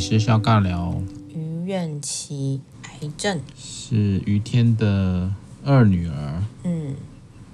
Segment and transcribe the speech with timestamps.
[0.00, 0.98] 是笑尬聊。
[1.28, 5.30] 于愿琪癌症是于天的
[5.62, 6.42] 二女儿。
[6.64, 6.96] 嗯，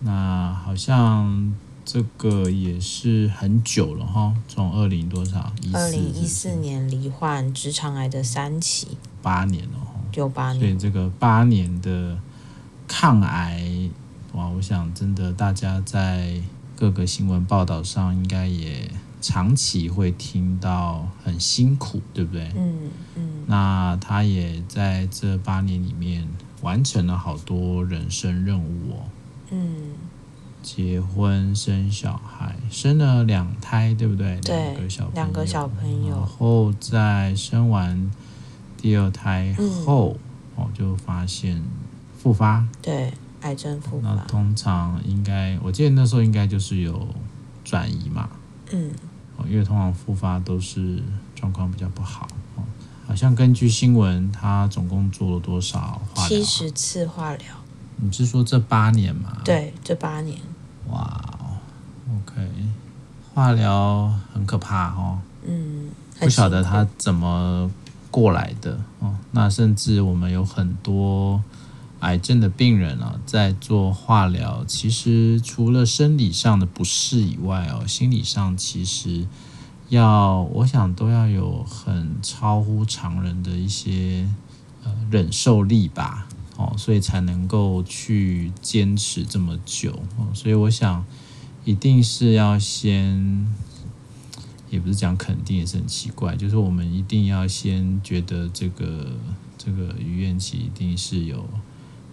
[0.00, 1.53] 那好像
[1.85, 5.53] 这个也是很久了哈，从二零多少？
[5.75, 10.61] 二零一四年罹患直肠癌的三期，八年了哈，九八年。
[10.61, 12.17] 所以这个八年的
[12.86, 13.90] 抗癌，
[14.35, 16.40] 哇，我想真的大家在
[16.76, 18.89] 各个新闻报道上应该也。
[19.26, 22.48] 长期会听到很辛苦，对不对？
[22.57, 23.44] 嗯嗯。
[23.48, 26.29] 那他也在这八年里面
[26.62, 29.11] 完成了好多人生任务哦。
[29.50, 29.94] 嗯。
[30.62, 34.39] 结婚生小孩，生了两胎，对不对？
[34.42, 34.55] 对。
[34.56, 36.14] 两个小两个小朋友。
[36.14, 38.08] 然后在生完
[38.77, 39.53] 第二胎
[39.84, 40.17] 后，
[40.55, 41.61] 哦、嗯，就发现
[42.17, 42.64] 复发。
[42.81, 44.14] 对，癌症复发。
[44.14, 47.08] 那通常应该，我记得那时候应该就是有
[47.64, 48.29] 转移嘛。
[48.70, 48.92] 嗯。
[49.48, 51.03] 因为通常复发都是
[51.34, 52.27] 状况比较不好，
[53.06, 56.29] 好像根据新闻，他总共做了多少化疗？
[56.29, 57.47] 七十次化疗。
[57.97, 59.39] 你是说这八年吗？
[59.45, 60.39] 对，这八年。
[60.89, 61.23] 哇
[62.11, 62.48] ，OK，
[63.34, 65.19] 化疗很可怕哦。
[65.47, 67.70] 嗯，不晓得他怎么
[68.11, 69.14] 过来的哦。
[69.31, 71.42] 那甚至我们有很多。
[72.07, 79.27] 癌症的病人啊，在做化疗，其实除了生理上的不适以外哦，心理上其实
[79.89, 84.29] 要，我想都要有很超乎常人的一些
[84.85, 90.29] 呃忍受力吧，哦，所以才能够去坚持这么久哦。
[90.33, 91.05] 所以我想，
[91.65, 93.48] 一定是要先，
[94.70, 99.11] 也不是讲肯定，也是很奇怪，就是我们一定要先觉得这个
[99.59, 101.45] 这个于愿琪一定是有。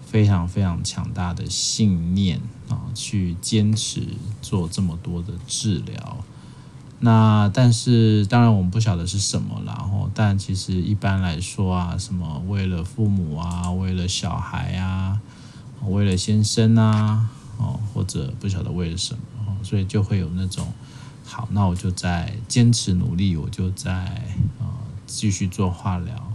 [0.06, 4.08] 非常非常强大的信念啊，去坚持
[4.42, 6.18] 做这么多的治疗。
[7.00, 15.20] 那但是当然我们不晓得是什么，然后但其实一般来说啊，什么为了父母啊，为了小孩啊，
[15.88, 20.72] 为了先生啊，哦或者不晓得为了什么，所以就会有那种
[21.26, 23.92] 好，那我就在坚持努力，我就在
[24.60, 26.32] 啊继续做化疗。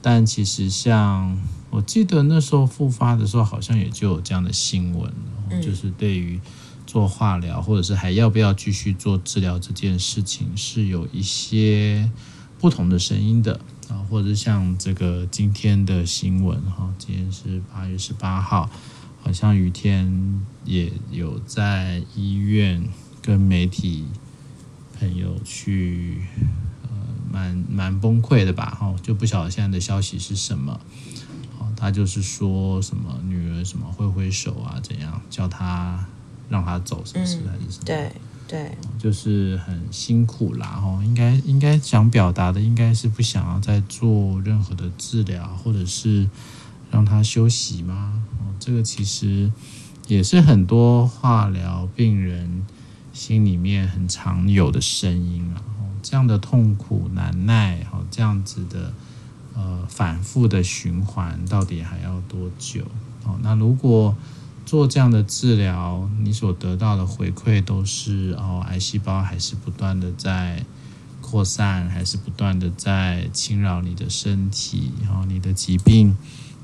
[0.00, 1.36] 但其实像。
[1.74, 5.14] 我记得那时候复发的时候，好像也就有这样的新闻了，
[5.50, 6.40] 嗯，就是对于
[6.86, 12.08] 做化疗或者是还要不要继续做治疗这件事情，是有一些
[12.60, 13.58] 不同的声音的
[13.88, 18.70] 啊，或者像这个今天的新闻哈，今天是八月十八号，
[19.20, 22.88] 好像雨天也有在医院
[23.20, 24.06] 跟媒体
[24.96, 26.22] 朋友去，
[26.84, 26.90] 呃，
[27.32, 30.80] 蛮蛮崩溃的吧，哈，就不晓得现在的消息是什么。
[31.76, 36.04] 他就是说什么女儿什么挥挥手啊，怎样叫他
[36.48, 37.84] 让他走，是不是、嗯、还是什么？
[37.84, 38.12] 对
[38.46, 40.80] 对，就是很辛苦啦。
[40.82, 46.28] 哦，应该应该想表达的应该是不想要再做任何的治疗，或者是
[46.90, 48.22] 让他休息吗？
[48.38, 49.50] 哦，这个其实
[50.06, 52.64] 也是很多化疗病人
[53.12, 55.62] 心里面很常有的声音啊。
[55.80, 58.92] 哦，这样的痛苦难耐，哦，这样子的。
[59.54, 62.82] 呃，反复的循环到底还要多久？
[63.24, 64.16] 哦，那如果
[64.66, 70.64] 做这样的治疗，你所得到的回馈都是哦，癌细胞还是不断的在
[71.20, 76.16] 扩散，还是不断的在侵扰你的身体，然后你的疾病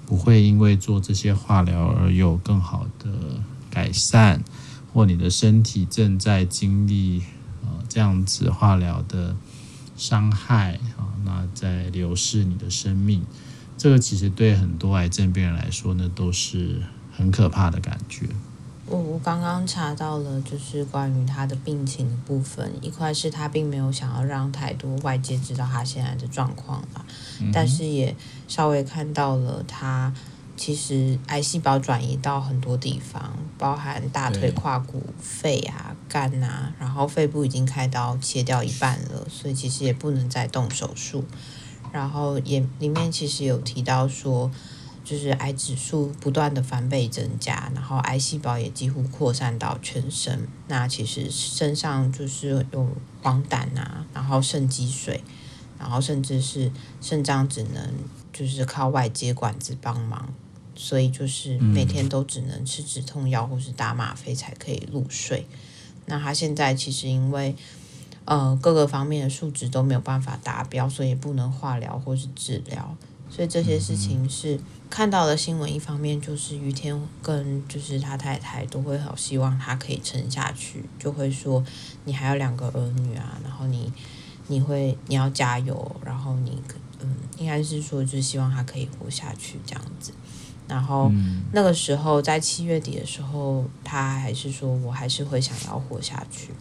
[0.05, 3.11] 不会因为做这些化疗而有更好的
[3.71, 4.43] 改善，
[4.93, 7.22] 或你的身体正在经历
[7.62, 9.37] 呃这样子化疗的
[10.00, 11.12] 伤害啊。
[11.27, 13.22] 那在流逝你的生命，
[13.77, 16.81] 这个其实对很多癌症病人来说呢，都是
[17.12, 18.27] 很可怕的感觉。
[18.87, 27.05] 我我刚刚查到了，就是关于他的病情的部分，一块是他并没有想要让太多外界知道他现在的状况啦，
[27.41, 28.16] 嗯，但是也
[28.49, 30.12] 稍微看到了他。
[30.60, 41.24] 其实癌细胞转移到很多地方，包含大腿、胯骨、肺啊、肝啊，然后肺部已经开刀切掉一半了，所以其实也不能再动手术。
[41.91, 44.51] 然后也里面其实有提到说，
[45.03, 50.47] 就是癌指数不断的翻倍增加，然后癌细胞也几乎扩散到全身。
[50.68, 52.86] 那其实身上就是有
[53.22, 55.24] 黄疸啊，然后肾积水，
[55.78, 56.71] 然后甚至是
[57.01, 57.95] 肾脏只能
[58.30, 60.28] 就是靠外接管子帮忙。
[60.80, 65.47] 所以就是每天都只能吃止痛药或是打吗啡才可以入睡。
[66.06, 67.54] 那他现在其实因为
[68.24, 72.97] 呃各个方面的数值都没有办法达标，所以也不能化疗或是治疗。
[73.28, 75.72] 所以这些事情是看到的新闻。
[75.72, 81.62] 一方面就是于天跟就是他太太都会好希望他可以撑下去，就会说
[82.06, 83.92] 你还有两个儿女啊，然后你
[84.48, 86.60] 你会你要加油，然后你
[87.03, 90.12] 嗯，应该是说就是希望他可以活下去这样子。
[90.71, 91.13] 然后
[91.53, 96.53] 那个时候在七月底的时候，他还是说我还是会想要活下去，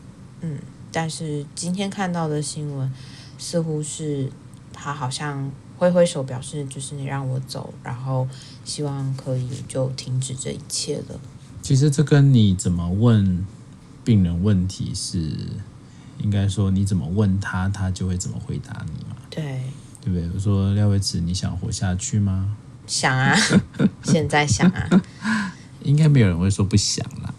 [0.42, 0.58] 嗯。
[0.92, 2.92] 但是今天看到的新闻
[3.38, 4.28] 似乎是
[4.74, 8.28] 他好像挥挥手表示就是你让我走，然后
[8.66, 11.20] 希望可以就停止这一切了。
[11.62, 13.46] 其实这跟你怎么问
[14.04, 15.32] 病人问题是
[16.18, 19.16] 应该说你怎么问他，他就会怎么回答你嘛？
[19.30, 19.62] 对，
[20.02, 20.28] 对不对？
[20.34, 22.58] 我说廖维慈，你想活下去吗？
[22.90, 23.34] 想啊，
[24.04, 24.90] 现在想啊，
[25.84, 27.34] 应该没有人会说不想啦。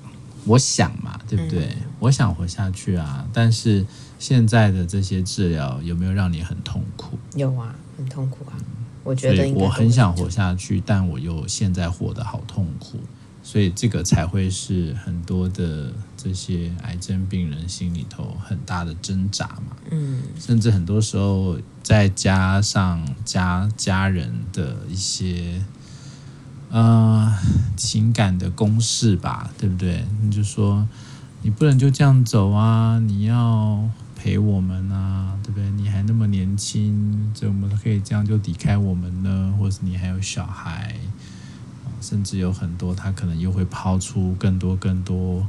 [0.47, 1.67] 我想嘛，对不对？
[1.67, 3.85] 嗯、我想活下去啊，但是
[4.19, 7.19] 现在的这些治疗有没有让你很痛苦？
[7.35, 8.57] 有啊，很痛苦啊。
[9.03, 12.99] 我觉得我很想活下去，但我又现在活得好痛苦。
[13.43, 19.77] 所以这个才会是很多的这些癌症病人心里头很大的挣扎嘛。
[19.91, 25.63] 嗯，甚至很多时候再加上家家人的一些
[26.71, 27.35] 呃
[27.77, 30.05] 情感的攻势吧，对不对？
[30.21, 30.87] 你就说
[31.43, 35.71] 你不能就这样走啊，你要陪我们啊，对不对？
[35.71, 39.55] 你还那么年轻，怎么可以这样就离开我们呢？
[39.59, 40.95] 或者是你还有小孩？
[42.03, 45.47] 甚至有很多，他可能又会抛出更多更多，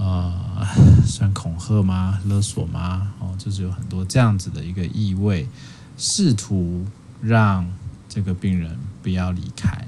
[0.00, 0.32] 呃，
[1.04, 2.18] 算恐吓吗？
[2.24, 3.12] 勒索吗？
[3.18, 5.46] 哦，就是有很多这样子的一个意味，
[5.98, 6.86] 试图
[7.20, 7.70] 让
[8.08, 9.86] 这个病人不要离开。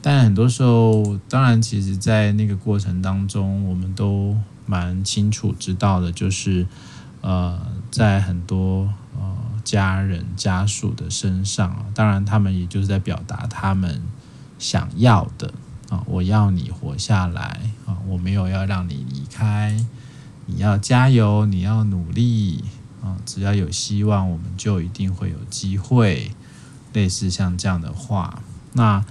[0.00, 4.34] 但很多时候，当然，其实，在那个过程当中，我们都
[4.64, 6.66] 蛮清楚知道的，就是
[7.20, 8.88] 呃，在很多
[9.18, 14.00] 呃家人家属的身上，当然，他们也就是在表达他们。
[14.58, 15.54] 想要的
[15.88, 17.72] 啊，我要你活下来
[18.08, 19.76] 我没有要让你离开，
[20.46, 22.64] 你要加油，你要努力
[23.02, 26.30] 啊，只要有希望，我们就一定会有机会。
[26.92, 28.42] 类似像这样的话，
[28.72, 29.04] 那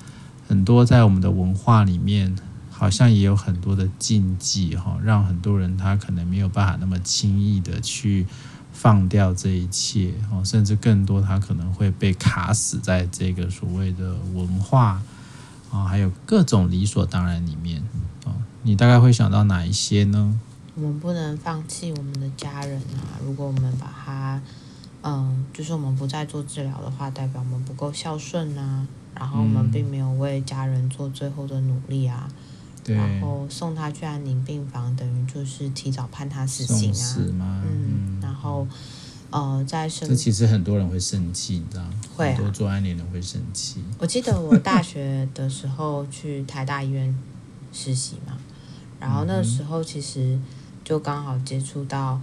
[0.48, 2.36] 很多在我们的文化里面，
[2.70, 8.28] 好像也有很多的禁忌哈，让很多人他可能没有办法那么轻易的去
[8.74, 15.02] 放掉这一切哦，甚至更多他可能会被卡死在这个所谓的文化。
[15.72, 17.84] 啊，还有各种理所当然里面，
[18.64, 20.40] 你大概会想到哪一些呢？
[20.76, 23.20] 我们不能放弃我们的家人啊！
[23.26, 24.42] 如果我们把他，
[25.02, 28.88] 嗯，就是我们不再做治疗的话，代表我们不够孝顺啊。
[29.16, 32.30] 然后我们并没有为家人做最后的努力啊。
[32.84, 32.96] 对。
[32.96, 36.94] 然后送他去安宁病房，等于就是提早判他死刑啊。
[36.94, 37.64] 死吗？
[37.66, 38.20] 嗯。
[38.22, 38.68] 然后。
[39.32, 41.92] 呃，在生这其实很多人会生气，你知道吗？
[42.16, 43.84] 会啊，很多做安宁的人会生气。
[44.00, 47.16] 我记得我大学的时候去台大医院
[47.72, 48.36] 实习嘛，
[49.00, 50.38] 然后那时候其实
[50.84, 52.20] 就刚好接触到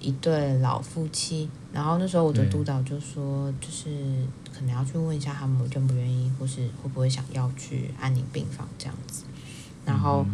[0.00, 3.88] 一对老夫妻，然后那时候我的督导就说，就是
[4.54, 9.24] 可能要去问一下他们愿不愿意，或是会不会想要去安宁病房这样子。
[9.84, 10.24] 然后，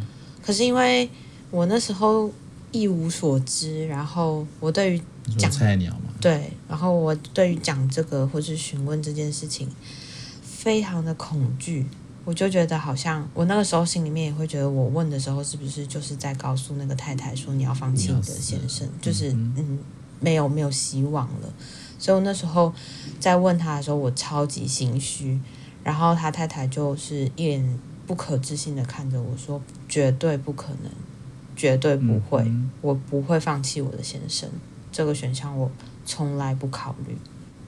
[0.42, 1.10] 可是因为
[1.50, 2.30] 我那时候
[2.70, 5.02] 一无所知，然后我对于
[5.36, 6.12] 讲菜鸟嘛。
[6.20, 9.68] 对，然后我对于讲这个或是询问这件事情，
[10.42, 11.86] 非常的恐惧。
[12.24, 19.78] 我就觉得好像我那个时候心里面也会觉得，我问的时候是不是就是在告诉那个太太说你要放弃你的先生，就是嗯，
[20.20, 21.52] 没有没有希望了。
[21.98, 22.72] 所以我那时候
[23.18, 25.40] 在问他的时候，我超级心虚。
[25.82, 30.92] 然后他太太就是一脸不可置信的看着我说：“绝对不可能，
[31.56, 32.50] 绝对不会，
[32.82, 34.48] 我不会放弃我的先生
[34.92, 35.70] 这个选项。”我。
[36.06, 37.16] 从来不考虑，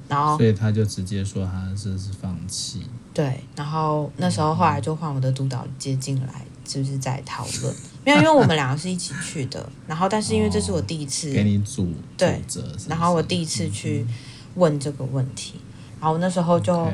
[0.09, 2.87] 然后所以他就直接说他这是放弃。
[3.15, 7.75] 对，然后那时候后来就换我的督导接进来，就是在讨论。
[8.05, 9.69] 没有，因为我们两个是一起去的。
[9.87, 12.43] 然后，但是因为这是我第一次给你组对
[12.89, 14.07] 然后我第一次去
[14.55, 15.61] 问这个问题，
[16.01, 16.91] 然后那时候就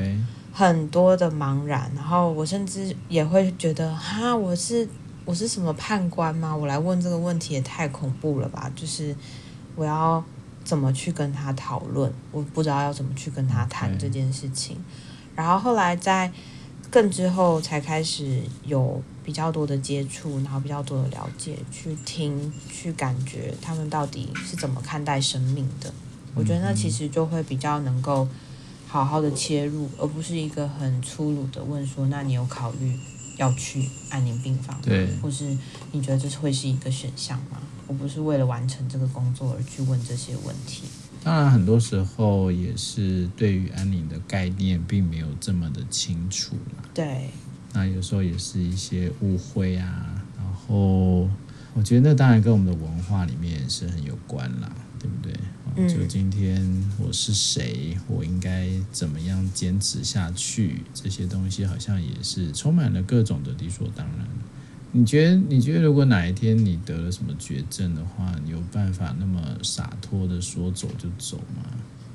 [0.51, 1.91] 很多的茫然。
[1.95, 4.87] 然后我甚至也会觉得，哈，我是
[5.25, 6.55] 我是什么判官吗？
[6.55, 8.71] 我来问这个问题也太恐怖了吧！
[8.75, 9.15] 就是
[9.75, 10.23] 我要。
[10.61, 12.13] 怎么去跟他讨论？
[12.31, 14.77] 我不知道要怎么去跟他谈这件事情。
[15.39, 16.29] 然后后来在
[16.91, 25.93] 更之后才开始有比较多的接触，然后比较多的了解，去听、去感觉他们到底是怎么看待生命的。
[26.35, 28.27] 我觉得那其实就会比较能够
[28.85, 32.99] 好好的切入，而不是一个很粗鲁的问说：“那你有考虑
[33.37, 34.81] 要去安宁病房吗？
[34.83, 35.57] 对，或是
[35.93, 40.83] 你觉得这是会是一个选项吗？”我不是为了完成这个工作而去问这些问题。
[41.23, 46.83] 当然，很多时候也是对于安宁的概念并没有这么的清楚啦。
[46.93, 47.29] 对。
[47.73, 50.23] 那有时候也是一些误会啊。
[50.37, 51.29] 然后，
[51.73, 55.33] 我觉得那当然跟我们的文化里面也是很有关啦，对不对？
[55.87, 60.83] 就今天我是谁，我应该怎么样坚持下去？
[60.93, 64.27] 这些东西好像也是充满了各种的理所当然。
[64.91, 65.35] 你觉得？
[65.47, 71.63] 你觉得如果哪一天你得了什么绝症的话，你有办法那么洒脱的说走就走吗？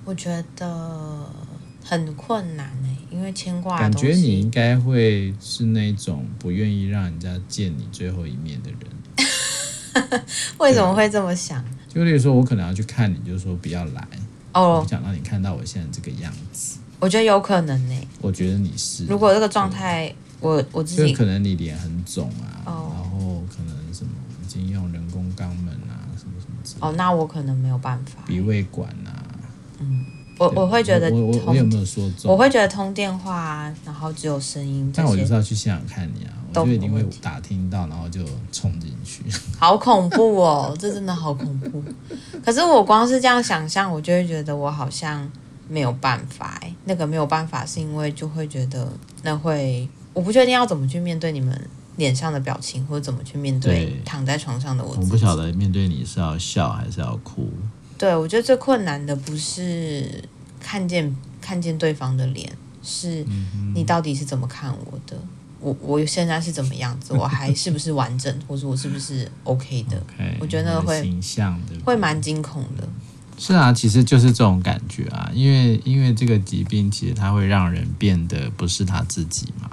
[0.05, 1.31] 我觉得
[1.83, 3.79] 很困难呢，因为牵挂。
[3.79, 8.81] 感觉你应该会是那种不愿意让人家见你最后一面的人。
[10.59, 11.65] 为什么会这么想？
[11.89, 14.09] 就例如说，我可能要去看你，就说不要来
[14.53, 16.79] 哦，不想让你看到我现在这个样子。
[16.99, 18.09] 我觉得有可能呢。
[18.21, 19.05] 我觉得你是。
[19.07, 20.13] 如果这个状态，
[20.49, 24.11] 我我自己就可能你脸很肿啊，哦，然后可能什么
[24.43, 26.87] 已经用人工肛门啊，什么什么之类的。
[26.87, 28.23] 哦，那我可能没有办法。
[28.27, 29.25] 鼻胃管啊。
[29.81, 30.05] 嗯，
[30.39, 32.31] 我我会觉得我我我有没有说中？
[32.31, 34.93] 我会觉得通电话，啊然后只有声音。
[34.95, 36.33] 但我就是要去现场看你啊。
[36.57, 38.21] 我就一定会打听到，然后就
[38.53, 39.25] 冲进去。
[39.59, 41.83] 好恐怖哦，这真的好恐怖。
[42.45, 45.29] 可是我光是这样想象，我就会觉得我好像
[45.69, 46.57] 没有办法。
[46.63, 48.89] 哎，那个没有办法，是因为就会觉得
[49.25, 54.97] 那会，我不确定要怎么去面对你们脸上的表情，或者怎么去面对躺在床上的我。
[54.97, 57.53] 我不晓得面对你是要笑还是要哭。
[57.99, 60.25] 对，我觉得最困难的不是
[60.61, 62.51] 看见看见对方的脸，
[62.83, 63.25] 是
[63.75, 65.17] 你到底是怎么看我的。
[65.61, 67.15] 我我现在是怎么样子？
[67.17, 72.87] 我还是不是完整，或者我是不是 OK 的？Okay, 我觉得那个会形象的会蛮惊恐的。
[73.39, 79.71] 是啊，其实就是这种感觉啊，因为因为这个疾病其实它会让人变得不是他自己嘛，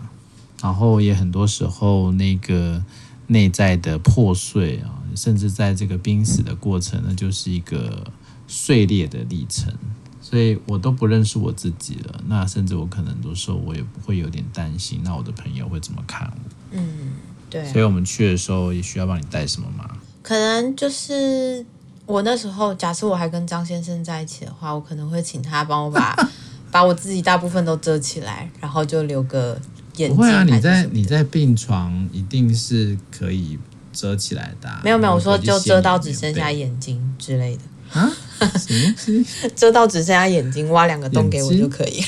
[0.62, 2.84] 然后也很多时候那个
[3.28, 8.06] 内在的破碎啊，甚至在这个濒死的过程呢，就是一个
[8.48, 9.74] 碎裂的历程。
[10.22, 16.50] 所以我都不认识我自己了，那甚至我可能很多时候我也不会有点担心，那我的朋友会怎么看我？
[16.72, 17.14] 嗯，
[17.50, 17.66] 对。
[17.66, 19.90] 所以我们去的时候也需要帮你带什么吗？
[20.22, 21.66] 可能就是
[22.06, 26.16] 我那时候，假设我还跟张先生在一起的话，我可能会请他帮我把
[26.72, 29.60] 把我自己大部分都遮起来，然后就留个
[29.98, 30.16] 眼睛。
[30.16, 33.58] 不会啊，你在你在病床一定是可以
[33.92, 34.82] 遮起来的啊。
[34.84, 38.00] 没有没有，我说就遮到只剩下眼睛之类的。
[38.00, 38.10] 啊？
[38.58, 39.26] 什么东西？
[39.56, 42.02] 遮到只剩下眼睛，挖两个洞给我就可以。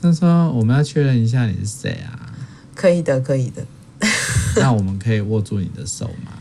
[0.00, 2.32] 他说：“我们要确认一下你是谁啊？”
[2.74, 3.66] 可以的，可以的。
[4.56, 6.32] 那我们可以握住你的手吗？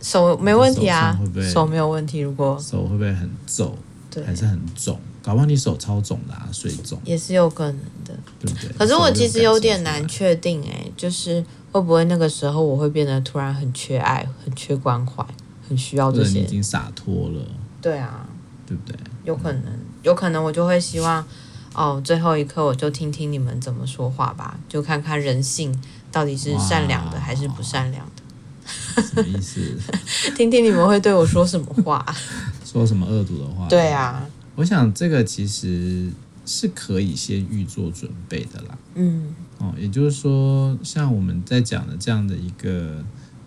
[0.00, 2.20] 手没问题啊，会不会手没有问题？
[2.20, 3.76] 如果手会不会很皱？
[4.10, 5.00] 对，还是很肿？
[5.24, 8.68] 搞不好你手超肿啦啊，水肿也是有可能的，对不对？
[8.78, 15.24] 可是我其实有点难确定，哎，就是会不会那个时候我会变得突然很缺爱，很缺关怀。
[15.66, 17.40] 很需要这些，你已经洒脱了。
[17.80, 18.28] 对啊，
[18.66, 18.94] 对不对？
[19.24, 19.62] 有可能，
[20.02, 21.26] 有可能我就会希望，
[21.72, 25.74] 哦，最后一刻我就听听你们怎么说话吧，就看看人性
[26.12, 29.02] 到底是善良的还是不善良的。
[29.02, 29.58] 什么意思？
[30.36, 32.04] 听听你们会对我说什么话？
[32.62, 33.66] 说什么恶毒的话？
[33.66, 34.22] 对啊，
[34.54, 36.10] 我想这个其实
[36.44, 38.78] 是可以先预做准备的啦。
[38.94, 43.04] 嗯，哦，也就是说，像我们在讲的这样的一个。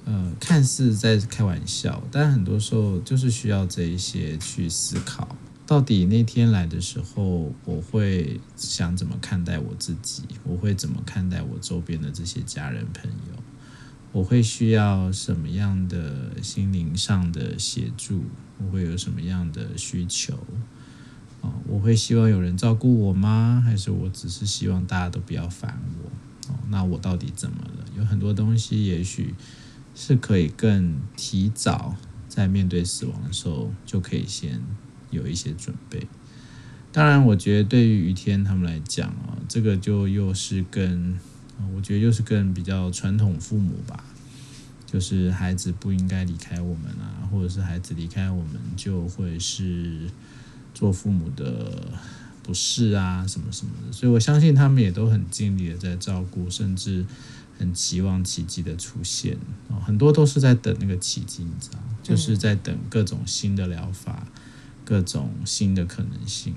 [0.10, 5.36] 呃，看似在开玩笑，但很多时候就是需要这一些去思考，
[5.66, 13.44] 到底那天来的时候，我会想怎么看待我自己，我会怎么看待我周边的这些家人朋友，
[14.14, 18.24] 我会需要什么样的心灵上的协助，
[18.60, 20.40] 我会有什么样的需求，
[21.68, 23.62] 我会希望有人照顾我吗？
[23.66, 26.10] 还是我只是希望大家都不要烦我？
[26.52, 27.86] 哦，那我到底怎么了？
[27.98, 29.34] 有很多东西，也许。
[30.00, 31.96] 是可以更提早
[32.30, 34.62] 在面对死亡的时候就可以先
[35.10, 36.08] 有一些准备。
[36.92, 41.20] 当然，我觉得对于于天他们来讲啊，这个就又是跟
[41.74, 44.04] 我觉得又是跟比较传统父母吧，
[44.86, 50.08] 就是孩子不应该离开我们啊，或者是孩子离开我们就会是
[50.78, 51.88] 做父母的
[52.44, 53.92] 不是啊，什么什么的。
[53.92, 57.06] 所以我相信他们也都很尽力的在照顾，甚至。
[57.60, 59.36] 很期望奇迹的出现，
[59.84, 64.28] 很多都是在等那个奇迹，你知道，就是在等各种新的疗法，
[64.86, 66.54] 各种新的可能性。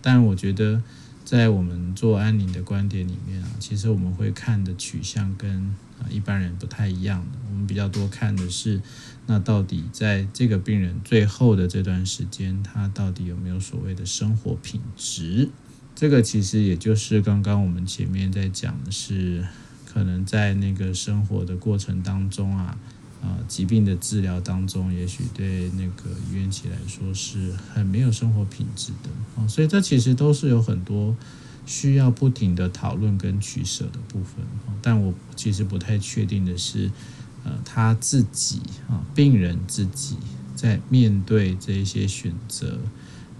[0.00, 0.80] 但我觉得，
[1.24, 5.74] 在我们做安宁的观点里面啊，其实我们会看的取向跟
[6.08, 7.38] 一般人不太一样的。
[7.50, 8.80] 我们比较多看的是，
[9.26, 15.50] 那到底在这个病人最后的这段时间，他到底有没有所谓的生活品质？
[15.94, 19.44] 这个其实也就是刚刚我们前面在讲的是。
[19.86, 22.76] 可能在那个生活的过程当中啊，
[23.22, 29.08] 啊，疾病的治疗当中，也许对那个于元綺来说是很没有生活品质的
[29.40, 31.16] 啊，所以这其实都是有很多
[31.64, 34.44] 需要不停的讨论跟取舍的部分。
[34.82, 36.90] 但我其实不太确定的是，
[37.46, 40.16] 呃，他自己啊，病人自己
[40.56, 42.80] 在面对这一些选择，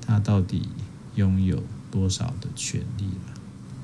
[0.00, 0.68] 他到底
[1.16, 1.60] 拥有
[1.90, 3.34] 多少的权利了？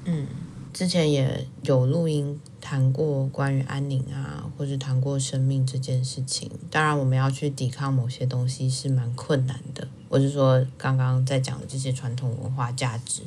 [0.04, 0.28] 嗯，
[0.72, 6.48] 之前也有录音谈过关于安宁啊，或者谈过生命这件事情。
[6.70, 13.22] 当然，我们要去抵抗某些东西是蛮困难的，或是说刚刚在讲的这些传统文化价值。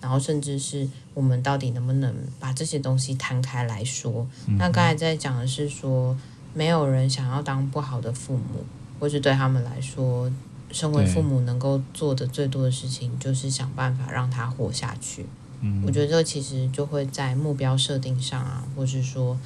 [0.00, 4.26] 然后，甚至是我们到底能不能把这些东西摊开来说？
[4.46, 6.16] 嗯、那刚才在讲的是说，
[6.54, 8.64] 没有人想要当不好的父母，
[8.98, 10.30] 或是对他们来说，
[10.70, 15.26] 身为父母能够做的最多的事情，就是想办法让他活下去。
[15.60, 19.38] 嗯，我觉得这其实就会在目标设定上啊，或是说，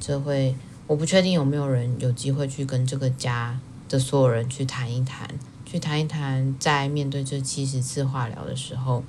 [0.00, 0.54] 这会
[0.86, 5.28] 我不确定有没有人有机会去跟这个家的所有人去谈一谈，
[5.64, 9.04] 去谈一谈，在面对这七十次化疗的时候。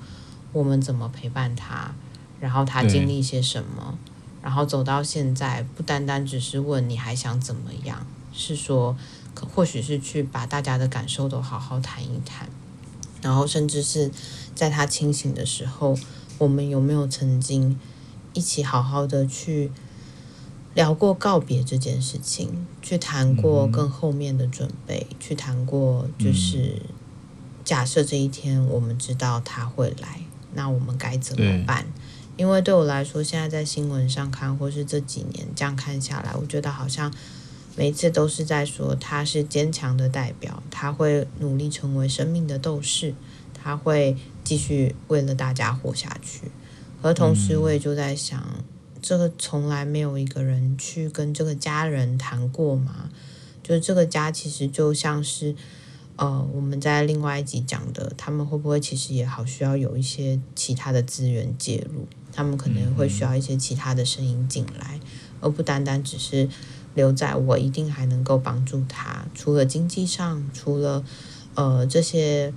[0.52, 1.92] 我们怎么陪伴他？
[2.38, 3.98] 然后他经历些什么？
[4.44, 8.94] 然后走到现在，不单单只是问你还想怎么样，是说，
[9.32, 12.46] 可或许是去把大家的感受都好好谈一谈。
[13.22, 14.10] 然后甚至是
[14.54, 15.96] 在他清醒的时候，
[16.36, 17.80] 我们有没有曾经
[18.34, 19.72] 一起好好的去
[20.74, 22.66] 聊过告别这件事情？
[22.82, 25.06] 去谈过更后面的准备？
[25.08, 26.82] 嗯、去谈过就是
[27.64, 30.20] 假设这一天我们知道他会来。
[30.52, 31.86] 那我们该怎么办？
[32.36, 37.12] 因为对我来说，现在在新闻上看，或是这几年这样看下来，我觉得好像
[37.76, 43.14] 每次都是在说他是坚强的代表，他会努力成为生命的斗士，
[43.52, 46.50] 他会继续为了大家活下去。
[47.02, 48.64] 而同时，我也就在想，嗯、
[49.00, 53.10] 这个从来没有一个人去跟这个家人谈过嘛？
[53.62, 55.54] 就是这个家其实就像是。
[56.16, 62.06] 呃，我们在另外一集讲的，他们会不会其实也好需要有一些其他的资源介入？
[62.32, 65.00] 他们可能会需要一些其他的声音进来，
[65.40, 66.48] 而不单单只是
[66.94, 69.26] 留在我一定还能够帮助他。
[69.34, 71.04] 除了经济上，除了
[71.54, 72.52] 呃这些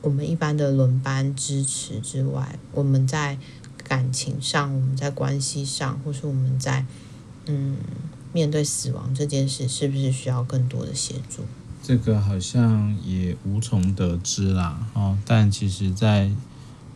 [0.00, 3.38] 我们一般的轮班支持之外，我们在
[3.84, 6.84] 感情上，我们在关系上，或是我们在
[7.46, 7.76] 嗯
[8.32, 11.44] 面对死亡这件事，是不是需要更多的协助？
[11.82, 16.30] 这个好像也无从得知啦，哦，但其实，在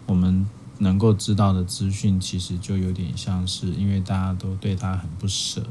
[0.07, 0.47] 我们
[0.79, 5.67] 能够知道的资讯，其实就有点像是，因为大家都对他很不舍，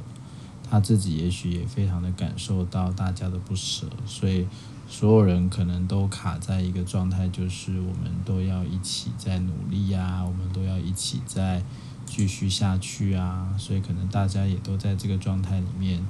[0.70, 4.46] 他自己也许也非常的感受到大家的不舍，所以
[4.90, 11.64] 所有人可能都卡在一个状态，就是我们都要一起在努力呀，我们都要一起在
[12.06, 16.06] 继续下去啊，所以可能大家也都在这个状态里面。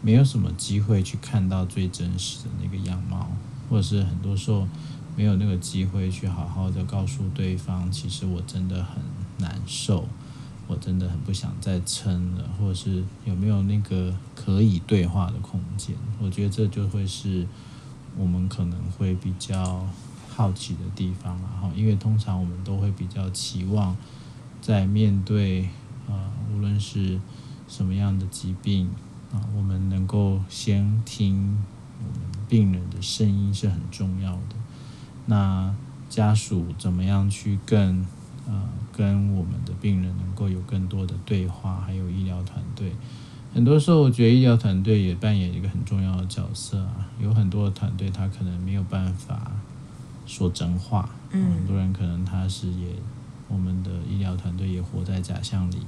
[0.00, 3.28] 没有什么机会去看到最真实的那个样貌，
[3.68, 4.66] 或者是很多时候
[5.16, 9.02] 没有那个机会去好好的告诉对方，其实我真的很
[9.38, 10.06] 难受，
[10.68, 15.96] 我真的很不想再撑了，或者是有没有那个可以对话的空间？
[16.20, 17.44] 我觉得这就会是
[18.16, 19.84] 我们可能会比较
[20.28, 23.96] 好奇的地方然后，因为通常我们都会比较期望
[24.60, 25.68] 在面对
[26.06, 27.20] 呃，无论是
[27.66, 28.88] 什么样的疾病。
[29.32, 31.58] 啊，我们能够先听
[31.98, 34.56] 我们病人的声音是很重要的。
[35.26, 35.74] 那
[36.08, 38.06] 家属怎么样去更
[38.46, 42.92] 呃跟我们的病人能够有更多的对话，还有医疗团队，
[43.52, 47.06] 很多时候我觉得医疗团队也扮演一个很重要的角色啊。
[47.20, 49.52] 有很多的团队他可能没有办法
[50.26, 52.88] 说真话，嗯，很多人可能他是也
[53.48, 55.78] 我们的医疗团队也活在假象里。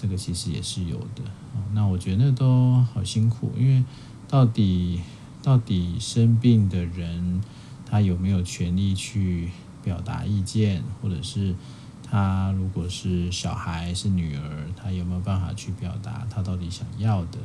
[0.00, 1.24] 这个其实也是有的，
[1.72, 3.82] 那我觉得都好辛苦，因为
[4.28, 5.00] 到底
[5.42, 7.40] 到底生病的人
[7.84, 9.50] 他有没有权利去
[9.82, 11.52] 表达意见，或者是
[12.00, 17.38] 他如果是小孩是女儿，他有没有办法去表达他到底想要的？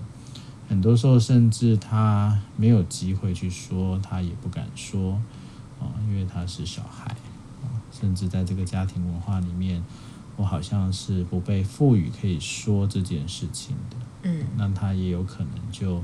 [0.70, 5.14] 很多时候甚至他没有机会去说，他也不敢说
[5.80, 7.06] 啊，因为他是小孩
[7.64, 9.84] 啊，甚至在这个家庭文化里面。
[10.36, 16.04] 我好像是不被赋予可以说这件事情的，嗯，那他也有可能就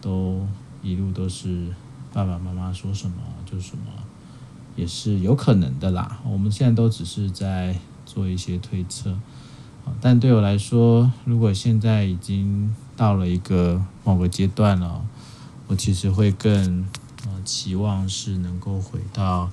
[0.00, 0.46] 都
[0.82, 1.68] 一路都是
[2.12, 3.84] 爸爸妈妈说什么就什么，
[4.76, 6.20] 也是有可能的啦。
[6.24, 9.18] 我们现在都只是在做一些推测，
[10.00, 15.02] 但对我来说，如果现在已经到了一个某个阶段了，
[15.68, 16.86] 我其实会更
[17.24, 19.50] 呃期望是能够回到。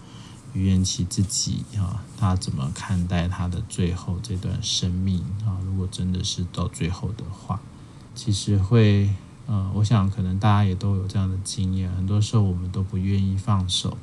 [0.53, 5.57] 于元琪自己啊，他怎么看待他的最后这段生命啊？
[5.65, 7.59] 如果真的是到最后的话，
[8.15, 9.09] 其实会
[9.47, 11.91] 呃，我想可能大家也都有这样的经验。
[11.93, 13.97] 很多时候我们都不愿意放手，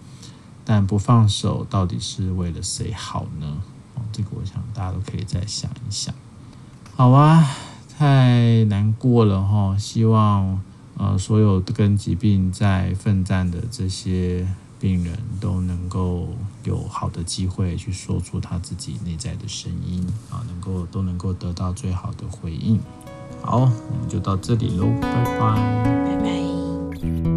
[0.64, 3.62] 但不放手到底是为了谁好呢？
[3.94, 6.14] 哦，这个我想大家都可以再想一想。
[6.94, 7.48] 好啊，
[7.96, 10.61] 太难过了哈，希望
[10.96, 16.28] 呃，所有跟疾病在奋战的这些病人都能够
[16.64, 22.78] 有好的机会去说出他自己内在的声音啊，能够都能够得到最好的回应。
[23.42, 25.54] 好，我们就到这里喽，拜拜，
[26.04, 27.36] 拜拜。